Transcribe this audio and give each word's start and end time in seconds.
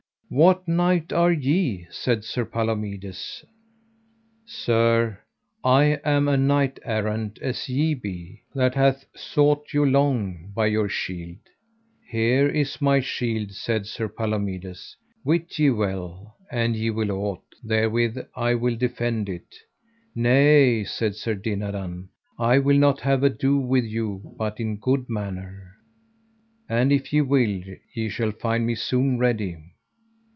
What 0.33 0.65
knight 0.65 1.11
are 1.11 1.33
ye? 1.33 1.87
said 1.89 2.23
Sir 2.23 2.45
Palomides. 2.45 3.43
Sir, 4.45 5.19
I 5.61 5.99
am 6.05 6.29
a 6.29 6.37
knight 6.37 6.79
errant 6.85 7.37
as 7.41 7.67
ye 7.67 7.93
be, 7.95 8.41
that 8.55 8.73
hath 8.73 9.03
sought 9.13 9.73
you 9.73 9.85
long 9.85 10.53
by 10.55 10.67
your 10.67 10.87
shield. 10.87 11.39
Here 12.07 12.47
is 12.47 12.79
my 12.81 13.01
shield, 13.01 13.51
said 13.51 13.87
Sir 13.87 14.07
Palomides, 14.07 14.95
wit 15.25 15.59
ye 15.59 15.69
well, 15.69 16.37
an 16.49 16.75
ye 16.75 16.91
will 16.91 17.11
ought, 17.11 17.43
therewith 17.61 18.17
I 18.33 18.55
will 18.55 18.77
defend 18.77 19.27
it. 19.27 19.53
Nay, 20.15 20.85
said 20.85 21.15
Sir 21.17 21.35
Dinadan, 21.35 22.07
I 22.39 22.57
will 22.59 22.77
not 22.77 23.01
have 23.01 23.21
ado 23.23 23.57
with 23.57 23.83
you 23.83 24.33
but 24.37 24.61
in 24.61 24.77
good 24.77 25.09
manner. 25.09 25.73
And 26.69 26.93
if 26.93 27.11
ye 27.11 27.19
will, 27.19 27.65
ye 27.93 28.07
shall 28.07 28.31
find 28.31 28.65
me 28.65 28.75
soon 28.75 29.17
ready. 29.19 29.57